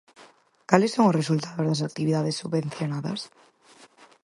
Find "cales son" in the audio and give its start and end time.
0.69-1.05